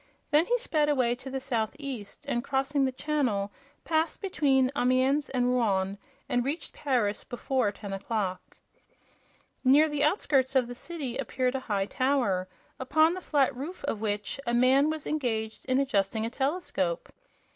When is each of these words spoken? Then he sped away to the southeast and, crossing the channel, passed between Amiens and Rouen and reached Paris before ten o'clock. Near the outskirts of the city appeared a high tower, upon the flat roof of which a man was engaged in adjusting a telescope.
Then 0.31 0.47
he 0.47 0.57
sped 0.57 0.89
away 0.89 1.13
to 1.17 1.29
the 1.29 1.39
southeast 1.39 2.25
and, 2.27 2.43
crossing 2.43 2.85
the 2.85 2.91
channel, 2.91 3.51
passed 3.85 4.19
between 4.19 4.71
Amiens 4.75 5.29
and 5.29 5.53
Rouen 5.53 5.99
and 6.27 6.43
reached 6.43 6.73
Paris 6.73 7.23
before 7.23 7.71
ten 7.71 7.93
o'clock. 7.93 8.57
Near 9.63 9.87
the 9.87 10.03
outskirts 10.03 10.55
of 10.55 10.65
the 10.65 10.73
city 10.73 11.19
appeared 11.19 11.53
a 11.53 11.59
high 11.59 11.85
tower, 11.85 12.47
upon 12.79 13.13
the 13.13 13.21
flat 13.21 13.55
roof 13.55 13.83
of 13.83 14.01
which 14.01 14.39
a 14.47 14.55
man 14.55 14.89
was 14.89 15.05
engaged 15.05 15.65
in 15.67 15.77
adjusting 15.79 16.25
a 16.25 16.31
telescope. 16.31 17.09